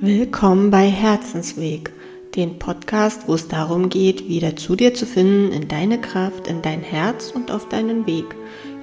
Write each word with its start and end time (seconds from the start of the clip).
Willkommen 0.00 0.70
bei 0.70 0.86
Herzensweg, 0.86 1.92
den 2.36 2.60
Podcast, 2.60 3.26
wo 3.26 3.34
es 3.34 3.48
darum 3.48 3.88
geht, 3.88 4.28
wieder 4.28 4.54
zu 4.54 4.76
dir 4.76 4.94
zu 4.94 5.06
finden, 5.06 5.50
in 5.50 5.66
deine 5.66 6.00
Kraft, 6.00 6.46
in 6.46 6.62
dein 6.62 6.82
Herz 6.82 7.32
und 7.32 7.50
auf 7.50 7.68
deinen 7.68 8.06
Weg. 8.06 8.26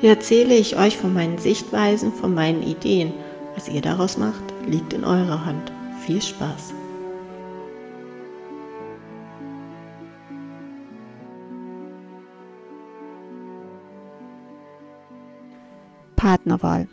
Hier 0.00 0.10
erzähle 0.10 0.56
ich 0.56 0.76
euch 0.76 0.96
von 0.96 1.14
meinen 1.14 1.38
Sichtweisen, 1.38 2.12
von 2.12 2.34
meinen 2.34 2.64
Ideen. 2.64 3.12
Was 3.54 3.68
ihr 3.68 3.80
daraus 3.80 4.18
macht, 4.18 4.42
liegt 4.68 4.92
in 4.92 5.04
eurer 5.04 5.46
Hand. 5.46 5.70
Viel 6.04 6.20
Spaß! 6.20 6.74
Partnerwahl 16.16 16.88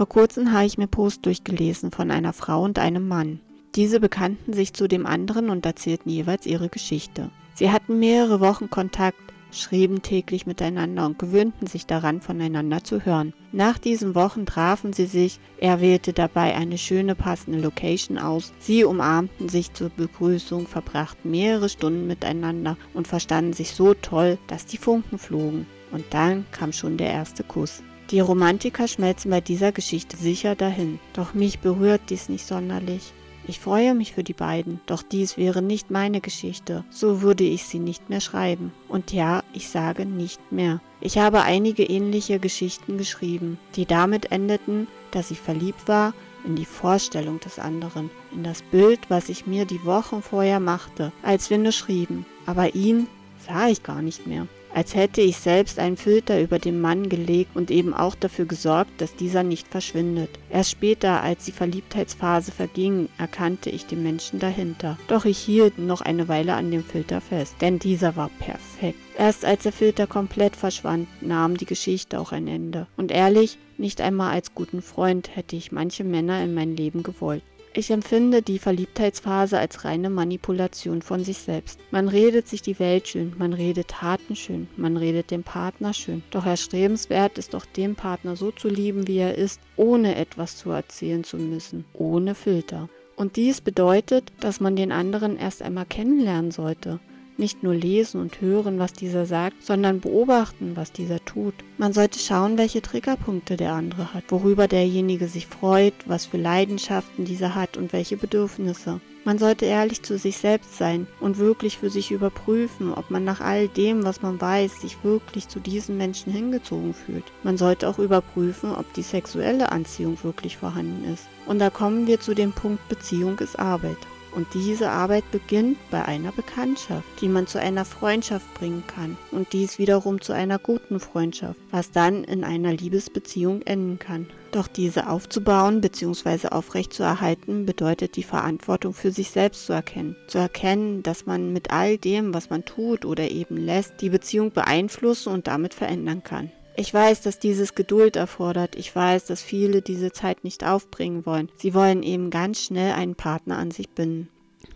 vor 0.00 0.08
kurzem 0.08 0.54
habe 0.54 0.64
ich 0.64 0.78
mir 0.78 0.86
Post 0.86 1.26
durchgelesen 1.26 1.90
von 1.90 2.10
einer 2.10 2.32
Frau 2.32 2.62
und 2.62 2.78
einem 2.78 3.06
Mann. 3.06 3.38
Diese 3.74 4.00
bekannten 4.00 4.54
sich 4.54 4.72
zu 4.72 4.88
dem 4.88 5.04
anderen 5.04 5.50
und 5.50 5.66
erzählten 5.66 6.08
jeweils 6.08 6.46
ihre 6.46 6.70
Geschichte. 6.70 7.28
Sie 7.52 7.70
hatten 7.70 7.98
mehrere 7.98 8.40
Wochen 8.40 8.70
Kontakt, 8.70 9.20
schrieben 9.52 10.00
täglich 10.00 10.46
miteinander 10.46 11.04
und 11.04 11.18
gewöhnten 11.18 11.66
sich 11.66 11.84
daran, 11.84 12.22
voneinander 12.22 12.82
zu 12.82 13.04
hören. 13.04 13.34
Nach 13.52 13.76
diesen 13.76 14.14
Wochen 14.14 14.46
trafen 14.46 14.94
sie 14.94 15.04
sich, 15.04 15.38
er 15.58 15.82
wählte 15.82 16.14
dabei 16.14 16.54
eine 16.54 16.78
schöne 16.78 17.14
passende 17.14 17.60
Location 17.60 18.16
aus, 18.16 18.54
sie 18.58 18.84
umarmten 18.84 19.50
sich 19.50 19.74
zur 19.74 19.90
Begrüßung, 19.90 20.66
verbrachten 20.66 21.30
mehrere 21.30 21.68
Stunden 21.68 22.06
miteinander 22.06 22.78
und 22.94 23.06
verstanden 23.06 23.52
sich 23.52 23.72
so 23.72 23.92
toll, 23.92 24.38
dass 24.46 24.64
die 24.64 24.78
Funken 24.78 25.18
flogen. 25.18 25.66
Und 25.92 26.06
dann 26.08 26.46
kam 26.52 26.72
schon 26.72 26.96
der 26.96 27.10
erste 27.10 27.44
Kuss. 27.44 27.82
Die 28.10 28.18
Romantiker 28.18 28.88
schmelzen 28.88 29.30
bei 29.30 29.40
dieser 29.40 29.70
Geschichte 29.70 30.16
sicher 30.16 30.56
dahin, 30.56 30.98
doch 31.12 31.32
mich 31.32 31.60
berührt 31.60 32.00
dies 32.08 32.28
nicht 32.28 32.44
sonderlich. 32.44 33.12
Ich 33.46 33.60
freue 33.60 33.94
mich 33.94 34.14
für 34.14 34.24
die 34.24 34.32
beiden, 34.32 34.80
doch 34.86 35.02
dies 35.02 35.36
wäre 35.36 35.62
nicht 35.62 35.92
meine 35.92 36.20
Geschichte, 36.20 36.84
so 36.90 37.22
würde 37.22 37.44
ich 37.44 37.64
sie 37.64 37.78
nicht 37.78 38.10
mehr 38.10 38.20
schreiben. 38.20 38.72
Und 38.88 39.12
ja, 39.12 39.44
ich 39.52 39.68
sage 39.68 40.06
nicht 40.06 40.40
mehr. 40.50 40.80
Ich 41.00 41.18
habe 41.18 41.42
einige 41.42 41.84
ähnliche 41.84 42.40
Geschichten 42.40 42.98
geschrieben, 42.98 43.58
die 43.76 43.86
damit 43.86 44.32
endeten, 44.32 44.88
dass 45.12 45.30
ich 45.30 45.38
verliebt 45.38 45.86
war 45.86 46.12
in 46.44 46.56
die 46.56 46.64
Vorstellung 46.64 47.38
des 47.38 47.60
anderen, 47.60 48.10
in 48.32 48.42
das 48.42 48.62
Bild, 48.62 48.98
was 49.08 49.28
ich 49.28 49.46
mir 49.46 49.66
die 49.66 49.84
Wochen 49.84 50.20
vorher 50.20 50.58
machte, 50.58 51.12
als 51.22 51.48
wir 51.48 51.58
nur 51.58 51.72
schrieben. 51.72 52.26
Aber 52.44 52.74
ihn 52.74 53.06
sah 53.46 53.68
ich 53.68 53.84
gar 53.84 54.02
nicht 54.02 54.26
mehr 54.26 54.48
als 54.74 54.94
hätte 54.94 55.20
ich 55.20 55.36
selbst 55.36 55.78
einen 55.78 55.96
Filter 55.96 56.40
über 56.40 56.58
den 56.58 56.80
Mann 56.80 57.08
gelegt 57.08 57.54
und 57.54 57.70
eben 57.70 57.94
auch 57.94 58.14
dafür 58.14 58.44
gesorgt, 58.44 59.00
dass 59.00 59.16
dieser 59.16 59.42
nicht 59.42 59.68
verschwindet. 59.68 60.30
Erst 60.50 60.70
später, 60.70 61.22
als 61.22 61.44
die 61.44 61.52
Verliebtheitsphase 61.52 62.52
verging, 62.52 63.08
erkannte 63.18 63.70
ich 63.70 63.86
den 63.86 64.02
Menschen 64.02 64.38
dahinter. 64.38 64.98
Doch 65.08 65.24
ich 65.24 65.38
hielt 65.38 65.78
noch 65.78 66.00
eine 66.00 66.28
Weile 66.28 66.54
an 66.54 66.70
dem 66.70 66.84
Filter 66.84 67.20
fest, 67.20 67.56
denn 67.60 67.78
dieser 67.78 68.16
war 68.16 68.30
perfekt. 68.38 68.98
Erst 69.18 69.44
als 69.44 69.64
der 69.64 69.72
Filter 69.72 70.06
komplett 70.06 70.56
verschwand, 70.56 71.08
nahm 71.20 71.56
die 71.56 71.66
Geschichte 71.66 72.20
auch 72.20 72.32
ein 72.32 72.48
Ende. 72.48 72.86
Und 72.96 73.10
ehrlich, 73.10 73.58
nicht 73.76 74.00
einmal 74.00 74.32
als 74.32 74.54
guten 74.54 74.82
Freund 74.82 75.34
hätte 75.36 75.56
ich 75.56 75.72
manche 75.72 76.04
Männer 76.04 76.42
in 76.42 76.54
mein 76.54 76.76
Leben 76.76 77.02
gewollt. 77.02 77.42
Ich 77.72 77.92
empfinde 77.92 78.42
die 78.42 78.58
Verliebtheitsphase 78.58 79.56
als 79.56 79.84
reine 79.84 80.10
Manipulation 80.10 81.02
von 81.02 81.22
sich 81.22 81.38
selbst. 81.38 81.78
Man 81.92 82.08
redet 82.08 82.48
sich 82.48 82.62
die 82.62 82.80
Welt 82.80 83.06
schön, 83.06 83.32
man 83.38 83.52
redet 83.52 83.88
Taten 83.88 84.34
schön, 84.34 84.66
man 84.76 84.96
redet 84.96 85.30
den 85.30 85.44
Partner 85.44 85.94
schön. 85.94 86.24
Doch 86.32 86.46
erstrebenswert 86.46 87.38
ist 87.38 87.54
doch 87.54 87.64
den 87.64 87.94
Partner 87.94 88.34
so 88.34 88.50
zu 88.50 88.68
lieben, 88.68 89.06
wie 89.06 89.18
er 89.18 89.38
ist, 89.38 89.60
ohne 89.76 90.16
etwas 90.16 90.56
zu 90.56 90.70
erzählen 90.70 91.22
zu 91.22 91.36
müssen, 91.36 91.84
ohne 91.92 92.34
Filter. 92.34 92.88
Und 93.14 93.36
dies 93.36 93.60
bedeutet, 93.60 94.32
dass 94.40 94.58
man 94.58 94.74
den 94.74 94.90
anderen 94.90 95.36
erst 95.36 95.62
einmal 95.62 95.86
kennenlernen 95.86 96.50
sollte. 96.50 96.98
Nicht 97.40 97.62
nur 97.62 97.74
lesen 97.74 98.20
und 98.20 98.42
hören, 98.42 98.78
was 98.78 98.92
dieser 98.92 99.24
sagt, 99.24 99.64
sondern 99.64 100.00
beobachten, 100.00 100.72
was 100.74 100.92
dieser 100.92 101.24
tut. 101.24 101.54
Man 101.78 101.94
sollte 101.94 102.18
schauen, 102.18 102.58
welche 102.58 102.82
Triggerpunkte 102.82 103.56
der 103.56 103.72
andere 103.72 104.12
hat, 104.12 104.24
worüber 104.28 104.68
derjenige 104.68 105.26
sich 105.26 105.46
freut, 105.46 105.94
was 106.04 106.26
für 106.26 106.36
Leidenschaften 106.36 107.24
dieser 107.24 107.54
hat 107.54 107.78
und 107.78 107.94
welche 107.94 108.18
Bedürfnisse. 108.18 109.00
Man 109.24 109.38
sollte 109.38 109.64
ehrlich 109.64 110.02
zu 110.02 110.18
sich 110.18 110.36
selbst 110.36 110.76
sein 110.76 111.06
und 111.18 111.38
wirklich 111.38 111.78
für 111.78 111.88
sich 111.88 112.10
überprüfen, 112.10 112.92
ob 112.92 113.10
man 113.10 113.24
nach 113.24 113.40
all 113.40 113.68
dem, 113.68 114.04
was 114.04 114.20
man 114.20 114.38
weiß, 114.38 114.82
sich 114.82 115.02
wirklich 115.02 115.48
zu 115.48 115.60
diesen 115.60 115.96
Menschen 115.96 116.34
hingezogen 116.34 116.92
fühlt. 116.92 117.24
Man 117.42 117.56
sollte 117.56 117.88
auch 117.88 117.98
überprüfen, 117.98 118.74
ob 118.74 118.92
die 118.92 119.02
sexuelle 119.02 119.72
Anziehung 119.72 120.18
wirklich 120.22 120.58
vorhanden 120.58 121.10
ist. 121.10 121.26
Und 121.46 121.58
da 121.58 121.70
kommen 121.70 122.06
wir 122.06 122.20
zu 122.20 122.34
dem 122.34 122.52
Punkt 122.52 122.86
Beziehung 122.90 123.38
ist 123.38 123.58
Arbeit. 123.58 123.96
Und 124.34 124.46
diese 124.54 124.90
Arbeit 124.90 125.24
beginnt 125.32 125.78
bei 125.90 126.04
einer 126.04 126.32
Bekanntschaft, 126.32 127.04
die 127.20 127.28
man 127.28 127.46
zu 127.46 127.60
einer 127.60 127.84
Freundschaft 127.84 128.52
bringen 128.54 128.84
kann 128.86 129.16
und 129.32 129.52
dies 129.52 129.78
wiederum 129.78 130.20
zu 130.20 130.32
einer 130.32 130.58
guten 130.58 131.00
Freundschaft, 131.00 131.58
was 131.70 131.90
dann 131.90 132.24
in 132.24 132.44
einer 132.44 132.72
Liebesbeziehung 132.72 133.62
enden 133.62 133.98
kann. 133.98 134.26
Doch 134.52 134.66
diese 134.66 135.08
aufzubauen 135.08 135.80
bzw. 135.80 136.48
aufrechtzuerhalten 136.48 137.66
bedeutet 137.66 138.16
die 138.16 138.24
Verantwortung 138.24 138.94
für 138.94 139.12
sich 139.12 139.30
selbst 139.30 139.66
zu 139.66 139.72
erkennen. 139.72 140.16
Zu 140.26 140.38
erkennen, 140.38 141.02
dass 141.02 141.26
man 141.26 141.52
mit 141.52 141.70
all 141.70 141.98
dem, 141.98 142.34
was 142.34 142.50
man 142.50 142.64
tut 142.64 143.04
oder 143.04 143.30
eben 143.30 143.56
lässt, 143.56 144.00
die 144.00 144.10
Beziehung 144.10 144.50
beeinflussen 144.50 145.32
und 145.32 145.46
damit 145.46 145.74
verändern 145.74 146.24
kann. 146.24 146.50
Ich 146.76 146.94
weiß, 146.94 147.20
dass 147.20 147.38
dieses 147.38 147.74
Geduld 147.74 148.16
erfordert. 148.16 148.76
Ich 148.76 148.94
weiß, 148.94 149.26
dass 149.26 149.42
viele 149.42 149.82
diese 149.82 150.12
Zeit 150.12 150.44
nicht 150.44 150.64
aufbringen 150.64 151.26
wollen. 151.26 151.50
Sie 151.56 151.74
wollen 151.74 152.02
eben 152.02 152.30
ganz 152.30 152.62
schnell 152.62 152.92
einen 152.92 153.16
Partner 153.16 153.58
an 153.58 153.70
sich 153.70 153.90
binden. 153.90 154.28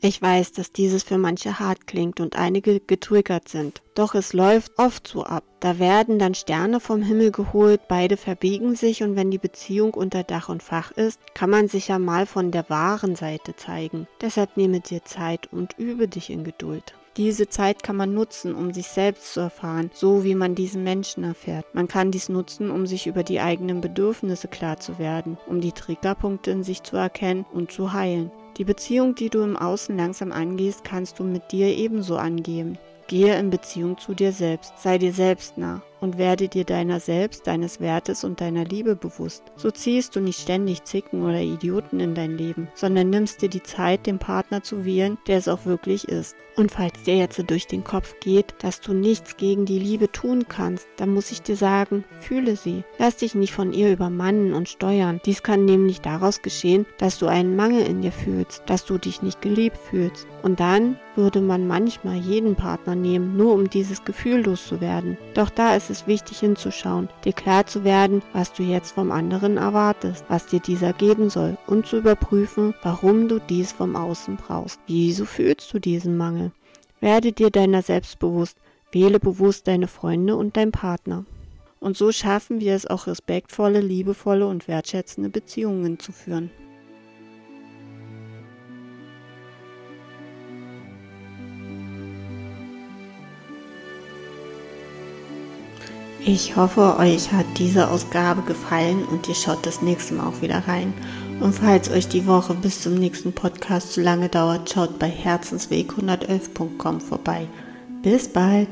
Ich 0.00 0.20
weiß, 0.20 0.52
dass 0.52 0.72
dieses 0.72 1.02
für 1.02 1.18
manche 1.18 1.58
hart 1.58 1.86
klingt 1.86 2.20
und 2.20 2.36
einige 2.36 2.80
getriggert 2.80 3.48
sind. 3.48 3.82
Doch 3.94 4.14
es 4.14 4.34
läuft 4.34 4.78
oft 4.78 5.08
so 5.08 5.24
ab. 5.24 5.42
Da 5.60 5.78
werden 5.78 6.18
dann 6.18 6.34
Sterne 6.34 6.80
vom 6.80 7.02
Himmel 7.02 7.32
geholt, 7.32 7.80
beide 7.88 8.16
verbiegen 8.16 8.76
sich 8.76 9.02
und 9.02 9.16
wenn 9.16 9.30
die 9.30 9.38
Beziehung 9.38 9.94
unter 9.94 10.22
Dach 10.22 10.48
und 10.48 10.62
Fach 10.62 10.92
ist, 10.92 11.18
kann 11.34 11.50
man 11.50 11.68
sich 11.68 11.88
ja 11.88 11.98
mal 11.98 12.26
von 12.26 12.50
der 12.50 12.68
wahren 12.68 13.16
Seite 13.16 13.56
zeigen. 13.56 14.06
Deshalb 14.20 14.56
nehme 14.56 14.80
dir 14.80 15.04
Zeit 15.04 15.52
und 15.52 15.78
übe 15.78 16.08
dich 16.08 16.30
in 16.30 16.44
Geduld. 16.44 16.94
Diese 17.16 17.48
Zeit 17.48 17.82
kann 17.82 17.96
man 17.96 18.12
nutzen, 18.12 18.54
um 18.54 18.74
sich 18.74 18.88
selbst 18.88 19.32
zu 19.32 19.40
erfahren, 19.40 19.90
so 19.94 20.22
wie 20.22 20.34
man 20.34 20.54
diesen 20.54 20.84
Menschen 20.84 21.24
erfährt. 21.24 21.64
Man 21.74 21.88
kann 21.88 22.10
dies 22.10 22.28
nutzen, 22.28 22.70
um 22.70 22.86
sich 22.86 23.06
über 23.06 23.22
die 23.22 23.40
eigenen 23.40 23.80
Bedürfnisse 23.80 24.48
klar 24.48 24.78
zu 24.78 24.98
werden, 24.98 25.38
um 25.46 25.62
die 25.62 25.72
Triggerpunkte 25.72 26.50
in 26.50 26.62
sich 26.62 26.82
zu 26.82 26.96
erkennen 26.96 27.46
und 27.54 27.72
zu 27.72 27.94
heilen. 27.94 28.30
Die 28.58 28.64
Beziehung, 28.64 29.14
die 29.14 29.30
du 29.30 29.40
im 29.40 29.56
Außen 29.56 29.96
langsam 29.96 30.30
angehst, 30.30 30.84
kannst 30.84 31.18
du 31.18 31.24
mit 31.24 31.52
dir 31.52 31.68
ebenso 31.68 32.16
angehen. 32.16 32.76
Gehe 33.06 33.38
in 33.38 33.48
Beziehung 33.48 33.96
zu 33.96 34.12
dir 34.12 34.32
selbst, 34.32 34.74
sei 34.78 34.98
dir 34.98 35.12
selbst 35.12 35.56
nah 35.56 35.80
und 36.00 36.18
werde 36.18 36.48
dir 36.48 36.64
deiner 36.64 37.00
selbst, 37.00 37.46
deines 37.46 37.80
Wertes 37.80 38.24
und 38.24 38.40
deiner 38.40 38.64
Liebe 38.64 38.96
bewusst. 38.96 39.42
So 39.56 39.70
ziehst 39.70 40.16
du 40.16 40.20
nicht 40.20 40.40
ständig 40.40 40.84
Zicken 40.84 41.22
oder 41.22 41.40
Idioten 41.40 42.00
in 42.00 42.14
dein 42.14 42.36
Leben, 42.36 42.68
sondern 42.74 43.10
nimmst 43.10 43.42
dir 43.42 43.48
die 43.48 43.62
Zeit, 43.62 44.06
den 44.06 44.18
Partner 44.18 44.62
zu 44.62 44.84
wählen, 44.84 45.18
der 45.26 45.38
es 45.38 45.48
auch 45.48 45.66
wirklich 45.66 46.08
ist. 46.08 46.36
Und 46.56 46.72
falls 46.72 47.02
dir 47.02 47.16
jetzt 47.16 47.38
durch 47.50 47.66
den 47.66 47.84
Kopf 47.84 48.18
geht, 48.20 48.54
dass 48.60 48.80
du 48.80 48.94
nichts 48.94 49.36
gegen 49.36 49.66
die 49.66 49.78
Liebe 49.78 50.10
tun 50.10 50.48
kannst, 50.48 50.88
dann 50.96 51.12
muss 51.12 51.30
ich 51.30 51.42
dir 51.42 51.56
sagen, 51.56 52.04
fühle 52.20 52.56
sie. 52.56 52.82
Lass 52.98 53.16
dich 53.18 53.34
nicht 53.34 53.52
von 53.52 53.74
ihr 53.74 53.92
übermannen 53.92 54.54
und 54.54 54.68
steuern. 54.68 55.20
Dies 55.26 55.42
kann 55.42 55.66
nämlich 55.66 56.00
daraus 56.00 56.40
geschehen, 56.40 56.86
dass 56.96 57.18
du 57.18 57.26
einen 57.26 57.56
Mangel 57.56 57.84
in 57.84 58.00
dir 58.00 58.12
fühlst, 58.12 58.62
dass 58.66 58.86
du 58.86 58.96
dich 58.96 59.20
nicht 59.20 59.42
geliebt 59.42 59.76
fühlst. 59.76 60.26
Und 60.42 60.58
dann 60.58 60.98
würde 61.14 61.42
man 61.42 61.66
manchmal 61.66 62.16
jeden 62.16 62.56
Partner 62.56 62.94
nehmen, 62.94 63.36
nur 63.36 63.52
um 63.52 63.68
dieses 63.68 64.04
Gefühl 64.04 64.42
loszuwerden. 64.42 65.18
Doch 65.34 65.50
da 65.50 65.76
ist 65.76 65.85
es 65.90 66.06
wichtig 66.06 66.40
hinzuschauen, 66.40 67.08
dir 67.24 67.32
klar 67.32 67.66
zu 67.66 67.84
werden, 67.84 68.22
was 68.32 68.52
du 68.52 68.62
jetzt 68.62 68.92
vom 68.92 69.10
anderen 69.10 69.56
erwartest, 69.56 70.24
was 70.28 70.46
dir 70.46 70.60
dieser 70.60 70.92
geben 70.92 71.30
soll 71.30 71.56
und 71.66 71.86
zu 71.86 71.98
überprüfen, 71.98 72.74
warum 72.82 73.28
du 73.28 73.38
dies 73.40 73.72
vom 73.72 73.96
Außen 73.96 74.36
brauchst. 74.36 74.80
Wieso 74.86 75.24
fühlst 75.24 75.72
du 75.72 75.78
diesen 75.78 76.16
Mangel? 76.16 76.52
Werde 77.00 77.32
dir 77.32 77.50
deiner 77.50 77.82
selbst 77.82 78.18
bewusst, 78.18 78.58
wähle 78.92 79.20
bewusst 79.20 79.66
deine 79.68 79.88
Freunde 79.88 80.36
und 80.36 80.56
dein 80.56 80.72
Partner. 80.72 81.24
Und 81.80 81.96
so 81.96 82.10
schaffen 82.10 82.60
wir 82.60 82.74
es 82.74 82.86
auch 82.86 83.06
respektvolle, 83.06 83.80
liebevolle 83.80 84.46
und 84.46 84.66
wertschätzende 84.66 85.28
Beziehungen 85.28 85.98
zu 85.98 86.12
führen. 86.12 86.50
Ich 96.28 96.56
hoffe, 96.56 96.96
euch 96.98 97.30
hat 97.30 97.46
diese 97.56 97.88
Ausgabe 97.88 98.42
gefallen 98.42 99.04
und 99.04 99.28
ihr 99.28 99.34
schaut 99.36 99.64
das 99.64 99.80
nächste 99.80 100.14
Mal 100.14 100.26
auch 100.26 100.42
wieder 100.42 100.66
rein. 100.66 100.92
Und 101.38 101.52
falls 101.52 101.88
euch 101.88 102.08
die 102.08 102.26
Woche 102.26 102.52
bis 102.54 102.80
zum 102.80 102.94
nächsten 102.94 103.32
Podcast 103.32 103.92
zu 103.92 104.02
lange 104.02 104.28
dauert, 104.28 104.68
schaut 104.68 104.98
bei 104.98 105.06
herzensweg111.com 105.06 107.00
vorbei. 107.00 107.46
Bis 108.02 108.26
bald! 108.26 108.68